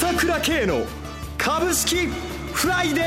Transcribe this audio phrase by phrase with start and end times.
[0.00, 0.86] 朝倉慶の
[1.36, 3.02] 株式フライデ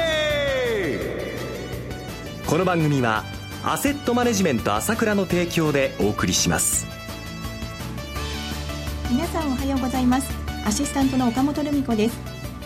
[2.46, 2.48] ー。
[2.48, 3.24] この番組は
[3.66, 6.86] アセットマネジメント朝倉の提供でお送りします。
[9.10, 10.32] 皆さんおはようございます。
[10.68, 12.20] アシスタントの岡本留美子です。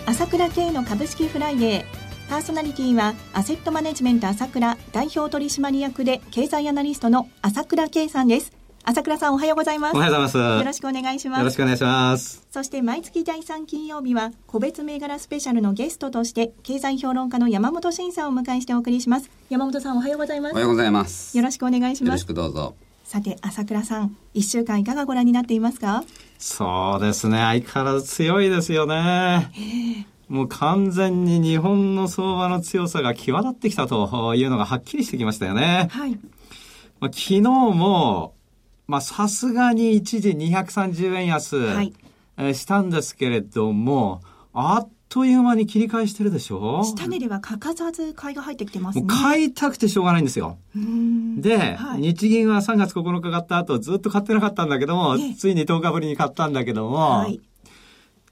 [0.04, 1.84] 朝倉慶の株式フライデー。
[2.28, 8.57] パーソナリティはアセットマネジメント朝倉代表取締役で経済アナリストの朝倉慶さんです。
[8.84, 9.96] 朝倉さんおはようございます。
[9.96, 10.58] おはようございます。
[10.58, 11.38] よろしくお願いします。
[11.40, 12.46] よろしくお願いします。
[12.50, 19.30] そして毎月第3金曜日は個別銘柄スペシャルのゲストとして経済評論家の山本慎さんをお迎えしてお送りします。
[19.50, 20.52] 山本さんおはようございます。
[20.52, 21.36] おはようございます。
[21.36, 22.08] よろしくお願いします。
[22.08, 22.74] よろしくどうぞ。
[23.04, 26.04] さて朝倉さん、1週間いかがご覧になっていますか？
[26.38, 27.38] そうですね。
[27.38, 30.06] 相変わらず強いですよね。
[30.28, 35.88] もう完全に日本の相場の強さが際立ってきたというのがはっきりしてきましたよね。
[35.90, 36.18] はい。
[37.00, 38.34] まあ、昨日も、
[38.88, 41.92] まあ、さすがに一時230円安、はい
[42.38, 44.22] えーしたんですけれども、
[44.54, 46.82] あっという間に切り返してるでしょ？
[46.84, 49.04] 下値では欠かさず買いが入ってきてますね。
[49.06, 50.56] 買いたくてしょうがないんですよ。
[50.74, 57.40] で、はい日銀は3月9日買った後ずっと買ってなかったんだけども、ええついに10日ぶりに買ったんだけども、はい。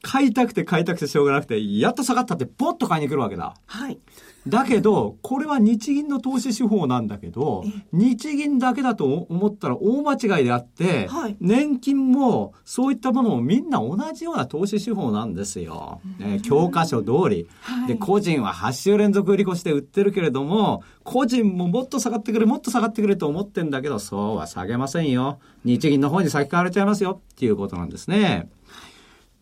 [0.03, 3.55] 買いたくて買いたくてしょうがなくて、やっと下がったってポッと買いに来るわけだ。
[3.67, 3.99] はい。
[4.47, 16.01] だけど、これは日銀の投資手法なんだけどええ、日銀だけだと思ったら大間違いであって、はい年金もそういったものもみんな同じような投資手法なんですよ。
[16.19, 17.49] ね教科書通り。
[17.61, 25.39] はいで、個人は8週連続売り越して売ってるけれども、個人ももっと下がってくれ、もっと下がってくれと思ってんだけど、そうは下げませんよ。
[25.65, 28.49] 日銀の方に先買われちゃいますよっていうことなんですね。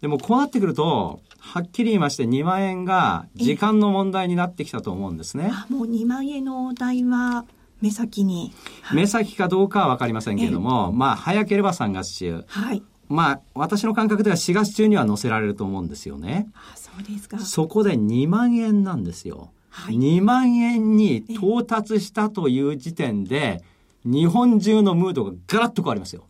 [0.04, 5.50] でもこうなってくると、はっきり言いまして2万円が時間の問題になってきたと思うんですね。
[5.50, 7.46] あ、もう2万円のお題は
[7.80, 8.52] 目先に。
[8.82, 12.44] はい目先かどうかはわかりませんけれども、まあ早ければ3月中。
[12.48, 12.82] はい。
[13.08, 16.48] まあ私の感覚では4月中には載せられると思うんですよね。
[16.52, 17.38] あ、そうですか。
[17.38, 19.52] そこで2万円なんですよ。
[19.70, 23.64] はい2万円に到達したという時点で、
[24.04, 26.26] 日本中のムードがガラッと変わりますよ。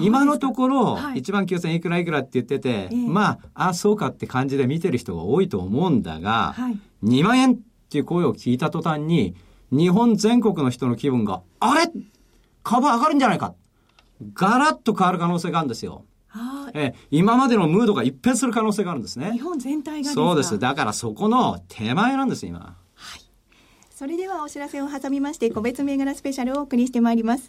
[0.00, 1.18] 今のところ、はい。
[1.18, 2.96] 1万9000いくらいくらって言ってて、ええ。
[2.96, 6.78] まあ、あ、そうかって感じで見てる人が多いと思うんだが、はい。
[7.04, 7.58] 2万円っ
[7.90, 9.34] ていう声を聞いた途端に、
[9.70, 11.90] 日本全国の人の気分が、あれ？
[12.62, 13.54] 株上がるんじゃないか。
[14.32, 16.04] ガラッと変わる可能性があるんですよ。
[16.30, 19.32] あええ今までのムードが一変する可能性があるんですね。
[19.32, 19.40] 日。
[19.40, 20.58] 本全体がそうです。
[20.58, 22.76] だからそこの手前なんです、今。
[23.90, 27.48] それではお知らせを挟みまして個別銘柄スペシャルをお送りしてまいります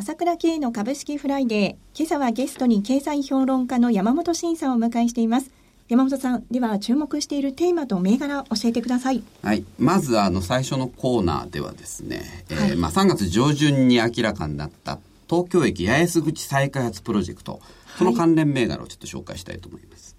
[0.00, 5.50] 朝倉慶の株式フライデー今朝はゲストに経済評論家の山本伸さんをお迎えしています
[5.90, 9.62] 山本さんでは注目しているテーマと銘柄教えてくださいはい。
[9.78, 17.60] まず、あの、最初のコーナーではですね、えーはいまあ、3月上旬に明らかになった東京駅八重洲口再開発プロジェクト、
[17.98, 20.16] その関連銘柄をちょっと紹介したいと思います。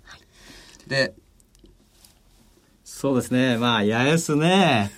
[0.86, 1.16] で、
[2.86, 3.58] そうですね。
[3.58, 4.92] まあ、八重洲ね。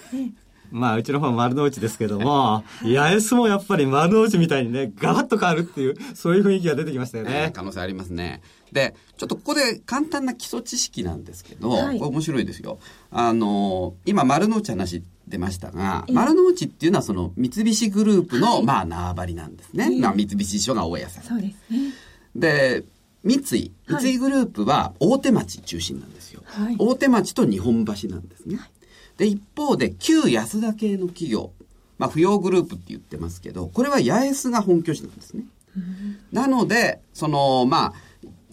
[0.73, 7.51] まあ、うちの方は丸の内ですけども、 八重洲もやっぱり丸の内みたいにね、ガラッと変わるっていう、そういう雰囲気が出てきましたよえーね。
[7.53, 8.41] 可能性ありますね。
[8.71, 12.79] で、ちょっとここで簡単な基礎知識なんですけど、はいこれ面白いですよ。
[13.11, 19.89] あの、今丸の内話出ましたが、ええ丸の内っていうのはその三菱グループの、はいまあ縄張りなんですね。
[19.91, 21.23] ええまあ三菱地所が大家さん。
[21.23, 21.93] そうですね
[22.35, 22.83] で、
[23.23, 26.41] 三井、はい三井グループは大手町中心なんですよ。
[26.45, 28.59] はい大手町と日本橋なんですね。
[29.17, 31.51] で、一方で旧安田系の企業、
[31.97, 35.43] まあ不要グループって言ってますけど、これは八重洲が本拠地なんですね。
[36.31, 37.93] なので、その、まあ、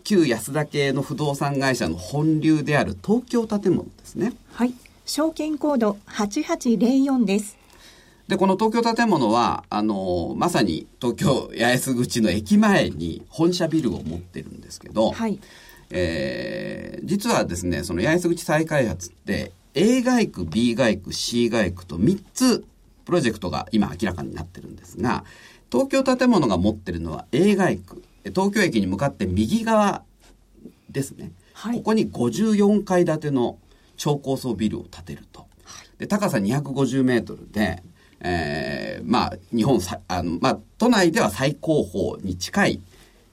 [0.05, 4.33] 旧安田系の不動産会社の本流である東京建物ですね。
[4.53, 4.75] はい
[5.07, 7.57] 証券コード8804です
[8.29, 15.41] で、この東京建物は、あの、まさに東京八重洲口の駅前に本社ビルを持ってるんですけど、はい
[15.91, 22.65] えー実はですね、その八重洲口再開発って、A 街区、B 街区、C 街区と3つ
[23.05, 25.25] プロジェクトが今明らかになってるんですが、
[25.71, 28.03] 東京建物が持ってるのは A 街区。
[28.25, 30.03] 東京駅に向かって右側
[30.91, 31.33] ですね。
[31.55, 33.59] はいここに54階建ての
[33.97, 35.47] 超高層ビルを建てると。
[35.99, 37.83] で、高さ250メートルで、
[38.21, 42.81] えーまあ、日本さ、あの、まあ、都内では最高峰に近い、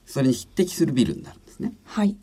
[0.04, 1.72] それに匹敵するビルになるんですね。
[1.84, 2.16] はい。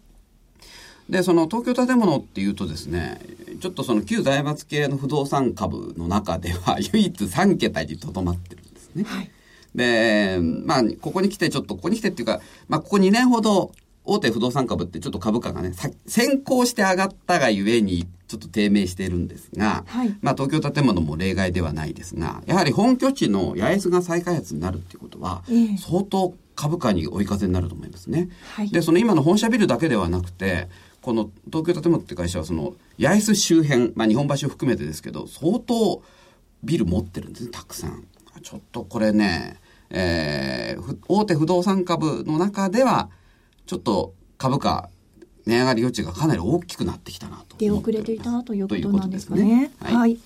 [1.09, 3.19] で、その東京建物っていうとですね、
[3.59, 9.03] ちょっとその旧財閥系の不動産株の中では 唯一3桁にとどまってるんですね。
[9.03, 9.31] はい。
[9.75, 13.71] で、まあ、ここに来てちょっと、ここに来てっていうか、まあ、ここ2年ほど、
[14.05, 28.29] 大手不動産株ってちょっと株価がね、さ先行して上がったがゆえに、ちょっと低迷しているんですが、はいまあ、東京建物も例外ではないですが、やはり本拠地の八重洲が再開発になるっていうことは、ええ相当株価に追い風になると思いますね。
[28.55, 30.69] はいで、その今の本社ビルだけではなくて、
[31.05, 36.01] この東京建物って会社はその八重洲周辺、まあ、日本橋を含めてですけど、相当
[36.63, 38.07] ビル持ってるんですね、たくさん。
[38.41, 39.57] ちょっとこれね、
[39.91, 43.11] えーふ大手不動産株の中では、
[43.67, 44.89] ちょっと株価、
[45.45, 47.91] 値上がり余地がかなり大きくなってきたなと出遅。
[47.91, 49.71] れていたということとなんですかね。
[49.79, 49.93] はい。
[49.93, 50.17] はい。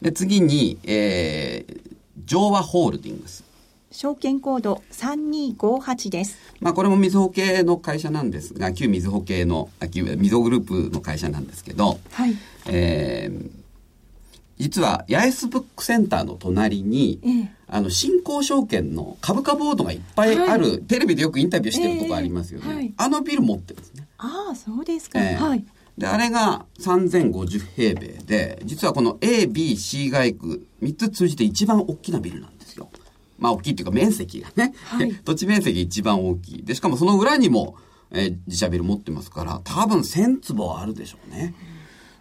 [0.00, 1.90] で、次に、えー、
[2.24, 3.44] 上和ホールディングス。
[3.92, 6.38] 証券コード3258です。
[6.60, 12.36] まあ、これもみずほ系の会社なんですが、旧みずほ系の、あ旧みずほグループの会社なんですけど、はい。
[12.66, 13.60] えー
[14.60, 25.18] 実は八重洲ブックセンターの隣に、ええあの新興証券の株価ボードがいっぱいある、はいテレビでよくインタビューしてるとこありますよね、ええはいあのビル持ってるんですね、ああ、そうですか。
[25.18, 25.64] ええはい。
[25.96, 32.59] であれが3050平米で実はこの ABC 街区3つ通じて一番大きなビルなんですよ
[33.40, 37.74] まあ大きいっていうか面積がね、はい 土地面積一番大きいでしかもその裏にも、
[38.12, 41.54] えー自社ビル持ってますから多分1000坪はあるでしょうね、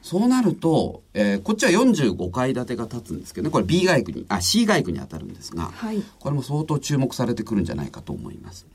[0.01, 8.65] そうなると、えーこっちは45階建てが建つんですけどね、これ B 街区に、あ、C 街区に当たるんですが、はいこれも相当注目されてくるんじゃないかと思います。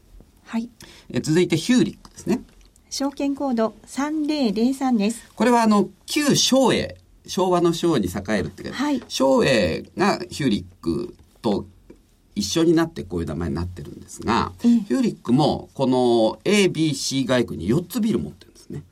[0.44, 0.68] はい。
[1.10, 2.42] えー続いてヒューリックですね。
[2.90, 5.22] 証券コード3003です。
[5.34, 11.66] これはあの、旧昭栄、昭和の昭に栄えるっていうか、はい昭栄がヒューリックと
[12.34, 18.82] 一緒になってこういう名前になってるんですが、ええヒューリックもこの ABC 街区に4つビル持ってるんですね。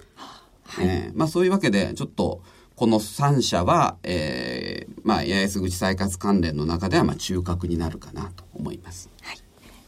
[0.81, 2.41] えーまあそういうわけで、ちょっと、
[2.77, 9.09] この3社は、えーまあ、八重洲口再活関連の中では、まあ、中核になるかなと思います。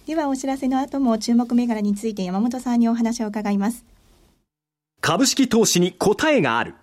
[0.06, 3.84] ではお知らせの後も注目銘柄について山本さんにお話を伺います。
[5.00, 6.74] 株式投資に答えがある。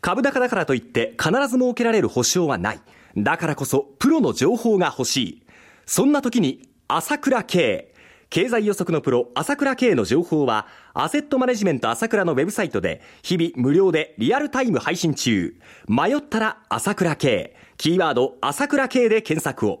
[0.00, 2.80] 株高だからといって必ず設けられる保証はない。
[3.16, 5.41] だからこそプロの情報が欲しい。
[5.94, 7.92] そんな時に朝倉慶。
[8.30, 15.54] 経済予測のプロ朝倉慶の情報はアセットマネジメント朝倉のウェブサイトで日々無料でリアルタイム配信中。
[15.86, 17.54] 迷ったら朝倉慶。
[17.76, 19.80] キーワード朝倉慶で検索を。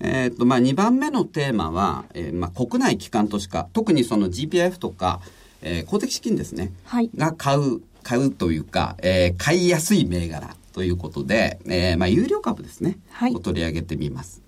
[0.00, 5.20] えーっと、まあ、2番目のテーマは、えーまあ、国内機関投資家、特にその GPIF とか、
[5.62, 6.72] えー公的資金ですね。
[6.84, 12.98] はいが買う、買うというか、えー買いやすい銘柄ということで、えーまあ、有料株ですね。
[13.10, 14.42] はいを取り上げてみます。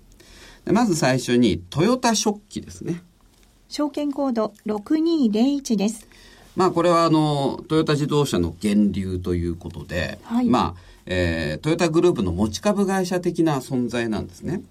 [0.65, 3.03] でまず最初に、トヨタ食器ですね。
[3.69, 6.07] 証券コード6201です。
[6.55, 14.61] まあこれはあの、トヨタ自動車の源流ということで、はいまあ、えートヨタグループの持ち株会社的な存在なんですね。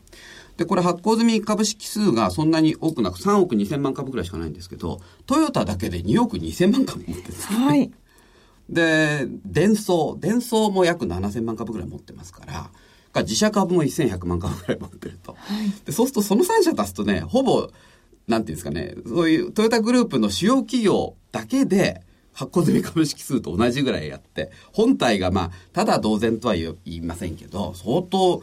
[0.56, 7.56] で、これ発行済み株式数がそんなに多くなく3億2000万株ぐらいしかないんですけど、トヨタだけで2億2000万株持ってるんですね。
[7.56, 7.90] はい。
[8.68, 12.70] で、デンソー、デンソーも約7000万株ぐらい持ってますから、
[13.12, 15.36] が自社株も1100万株ぐらい持ってると。
[15.84, 17.70] でそうするとその3社足すとね、ほぼ、
[18.28, 28.42] なんていうんですかね、そういうトヨタグループの主要企業だけで、発行済み株式数と同じぐらいやって、本体がまあ、ただ同然とは言いませんけど、相当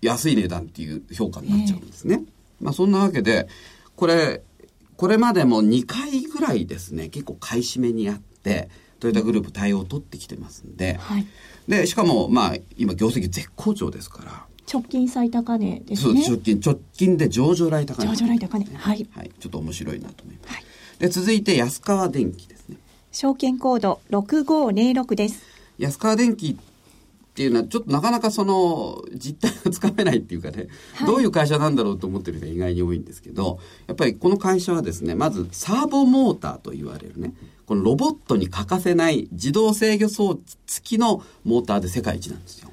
[0.00, 2.22] 安い値段っていう評価になっちゃうんですね。
[2.60, 3.48] まあそんなわけで、
[3.96, 4.42] これ、
[4.96, 8.68] これまでも2回ぐらいですね、結構買い占めにあって、
[9.00, 11.26] トヨタグループ対応を取ってきてますんで、はい。
[11.68, 16.24] で、しかもまあ、今業績絶好調ですから、直近最高値ですそう、ね。
[16.26, 18.08] 直近、直近で上場来高値。
[18.08, 19.30] 上場来高値はいはい。
[19.38, 20.54] ちょっと面白いなと思います。
[20.54, 20.64] はい
[20.98, 22.76] で、続いて安川電機ですね。
[23.12, 25.42] 証券コード6506です。
[25.78, 26.58] 安川電機
[27.34, 37.34] っていうのは、ちょっとなかなかその実態がつかめないっていうかね、はい、どういう会社なんだろうと思ってる人が意外に多いんですけど、やっぱりこの会社はですね、まずサーボモーターと言われるね、
[37.66, 42.70] このロボットに欠かせない自動制御装置付きのモーターで世界一なんですよ。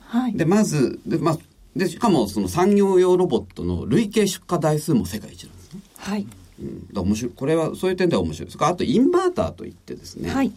[0.00, 1.38] はい、で、まず、で、まあ、
[1.76, 5.80] で、しかもその産業用ロボットの累計出荷台数も世界一なんですね。
[5.98, 6.26] はい。
[6.60, 7.32] うん、だ面白い。
[7.34, 8.58] これは、そういう点では面白いです。
[8.60, 10.30] あと、インバーターといってですね。
[10.30, 10.52] はい。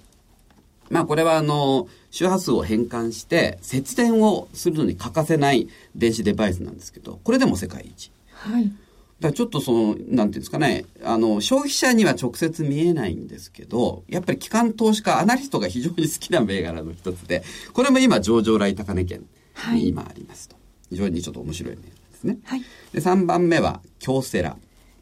[0.90, 8.12] まあこれはあの、周波数を変換して節電をするのに欠かせない電子デバイスなんですけど、これでも世界一。
[8.32, 8.72] はい。
[9.20, 19.26] だちょっとその、なんていうんですかね、あの、消費者には直接見えないんですけど、やっぱり機関投資家、アナリストが非常に好きな銘柄の一つで、これも今上場来高値圏
[19.74, 20.56] に今ありますと。
[20.56, 22.38] はい、非常にちょっと面白い銘柄ですね。
[22.44, 22.62] はい。
[22.92, 24.58] で、3番目は、京セラ。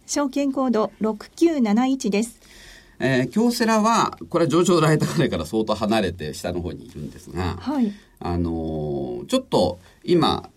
[0.06, 2.40] 証券コード6971です。
[3.06, 10.50] えー、京セラは、これは上場来高値から相当離れて下の方にいるんですが、はい、あのー、ちょっと今、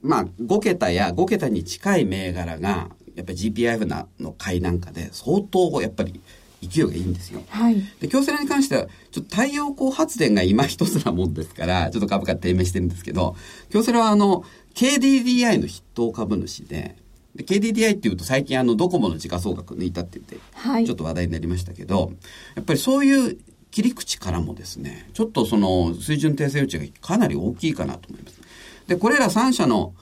[0.00, 6.18] まあ、5桁や5桁に近い銘柄が、やっぱり GPIF なの買いなんかで、相当やっぱり
[6.62, 7.42] 勢いがいいんですよ。
[7.50, 7.76] はい。
[8.00, 13.36] で、京セラに関しては、ちょっと太陽光発電が今一つなもんですから、ちょっと株価低迷してるんですけど、
[13.68, 14.44] 京セラはあの、
[14.74, 16.96] KDDI の筆頭株主で、
[17.34, 22.12] で KDDI っていうと最近あのドコモの時価総額抜いたって言って、はい、ちょっと話題になりましたけど、
[22.54, 23.38] やっぱりそういう
[23.72, 28.40] 切り口からもですね、ちょっとその水準訂正余地がかなり大きいかなと思います。
[28.86, 29.94] で、これら3社の、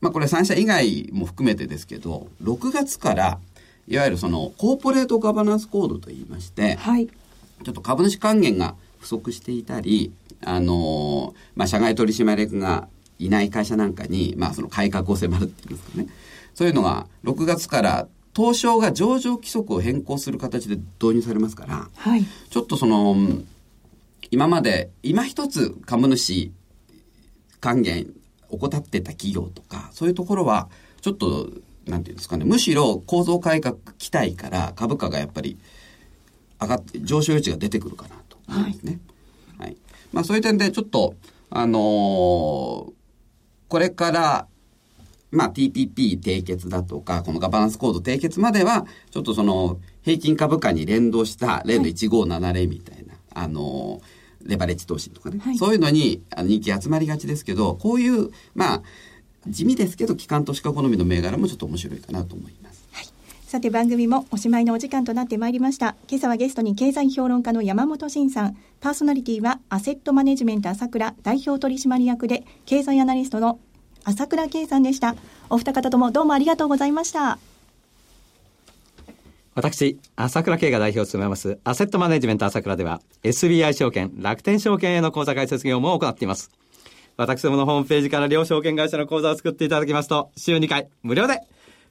[0.00, 3.38] まあこれ3社以外も含めてですけど、6月から
[3.86, 10.12] いわゆるそのコーポレートガバナンスコードといいまして、はい、ちょっと株主還元が不足していたり、
[10.44, 12.88] あのまあ社外取締役が
[13.20, 16.08] いない会社なんかに、まあその改革を迫るっていうんですかね。
[16.54, 23.14] そういうのが6月から東証が上場規則を変更する形で導入されますから、はい、ちょっとその、
[24.30, 26.50] 今まで、今一つ株主
[27.60, 28.06] 還元
[28.48, 30.70] 怠ってた企業とか、そういうところは、
[31.02, 31.50] ちょっと、
[31.86, 35.58] なんていうんですかね、むしろ構造改革期待から株価がやっぱり
[36.60, 39.00] 上がって、上昇余地が出てくるかなと思いますね。
[39.58, 39.68] はい。
[39.68, 39.76] はい、
[40.12, 41.16] まあそういう点でちょっと、
[41.50, 42.92] あのー、
[43.68, 44.46] これから
[45.32, 54.00] まあ TPP 締結だとか、このガバナンスコード締結までは、ちょっとその平均株価に連動した例の1570みたいな、はい、あの、
[54.44, 58.82] レバレッジ投資とかね、はい、そういうのに人気集まりがちですけど、こういう、まあ、
[59.48, 62.86] 地味ですけど、機関投資家好みの銘柄もちょっと面白いかなと思います。
[62.92, 63.06] はい。
[63.46, 65.96] さて番組もおしまいのお時間となってまいりました。
[66.08, 73.58] 今朝はゲストに経済評論家の山本慎さん、パーソナリティはアセットマネジメント朝倉代表取締役で経済アナリストの
[74.04, 75.14] 朝倉圭さんでした。
[75.50, 77.38] お二方ともどうもありがとうございました。
[79.54, 86.50] 私、朝倉慶が代表を務めます、アセットマネジメント朝倉では、SBI 証券、楽天証券への口座開設業務を行っています。
[87.18, 91.42] 私どものホームページから両証券会社の口座を作っていただきますと、週2回、無料で、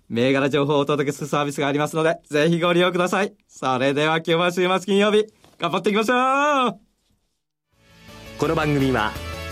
[0.10, 3.34] 銘柄情報をお届けするサービスがありますので、ぜひご利用ください。
[3.48, 5.28] それでは今日は週末金曜日、
[5.60, 6.80] 頑張っていきましょう
[8.40, 9.12] この番組は、